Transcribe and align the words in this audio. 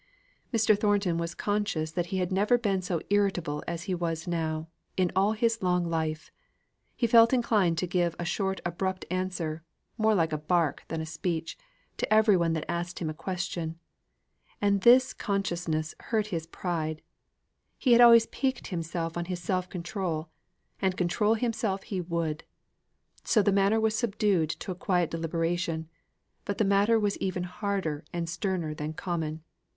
Mr. 0.51 0.75
Thornton 0.75 1.19
was 1.19 1.35
conscious 1.35 1.91
that 1.91 2.07
he 2.07 2.17
had 2.17 2.31
never 2.31 2.57
been 2.57 2.81
so 2.81 3.01
irritable 3.11 3.63
as 3.67 3.83
he 3.83 3.93
was 3.93 4.25
now, 4.27 4.67
in 4.97 5.11
all 5.15 5.33
his 5.33 5.61
life 5.61 5.63
long; 5.85 6.15
he 6.95 7.05
felt 7.05 7.33
inclined 7.33 7.77
to 7.77 7.85
give 7.85 8.15
a 8.17 8.25
short 8.25 8.59
abrupt 8.65 9.05
answer, 9.11 9.61
more 9.99 10.15
like 10.15 10.33
a 10.33 10.39
bark 10.39 10.83
than 10.87 11.01
a 11.01 11.05
speech, 11.05 11.55
to 11.97 12.11
every 12.11 12.35
one 12.35 12.53
that 12.53 12.65
asked 12.67 12.97
him 12.97 13.11
a 13.11 13.13
question; 13.13 13.77
and 14.59 14.81
this 14.81 15.13
consciousness 15.13 15.93
hurt 15.99 16.25
his 16.33 16.47
pride: 16.47 17.03
he 17.77 17.91
had 17.91 18.01
always 18.01 18.25
piqued 18.25 18.69
himself 18.69 19.15
on 19.15 19.25
his 19.25 19.39
self 19.39 19.69
control, 19.69 20.31
and 20.81 20.97
control 20.97 21.35
himself 21.35 21.83
he 21.83 22.01
would. 22.01 22.43
So 23.23 23.43
the 23.43 23.51
manner 23.51 23.79
was 23.79 23.95
subdued 23.95 24.49
to 24.61 24.71
a 24.71 24.73
quiet 24.73 25.11
deliberation, 25.11 25.89
but 26.43 26.57
the 26.57 26.65
matter 26.65 26.99
was 26.99 27.17
even 27.19 27.43
harder 27.43 28.03
and 28.11 28.27
sterner 28.27 28.73
than 28.73 28.93
common. 28.93 29.43